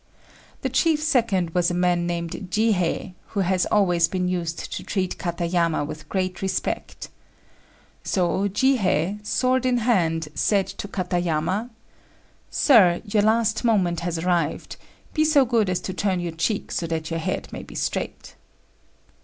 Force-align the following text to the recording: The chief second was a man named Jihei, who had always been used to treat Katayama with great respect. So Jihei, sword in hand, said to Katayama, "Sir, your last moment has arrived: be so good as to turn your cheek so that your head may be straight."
The 0.63 0.69
chief 0.69 0.99
second 0.99 1.51
was 1.51 1.69
a 1.69 1.75
man 1.75 2.07
named 2.07 2.47
Jihei, 2.49 3.13
who 3.27 3.41
had 3.41 3.63
always 3.71 4.07
been 4.07 4.27
used 4.27 4.71
to 4.73 4.83
treat 4.83 5.19
Katayama 5.19 5.85
with 5.85 6.09
great 6.09 6.41
respect. 6.41 7.09
So 8.03 8.47
Jihei, 8.47 9.23
sword 9.23 9.63
in 9.63 9.77
hand, 9.77 10.29
said 10.33 10.65
to 10.65 10.87
Katayama, 10.87 11.69
"Sir, 12.49 13.03
your 13.05 13.21
last 13.21 13.63
moment 13.63 13.99
has 13.99 14.17
arrived: 14.17 14.77
be 15.13 15.23
so 15.23 15.45
good 15.45 15.69
as 15.69 15.79
to 15.81 15.93
turn 15.93 16.19
your 16.19 16.31
cheek 16.31 16.71
so 16.71 16.87
that 16.87 17.11
your 17.11 17.19
head 17.19 17.49
may 17.53 17.61
be 17.61 17.75
straight." 17.75 18.33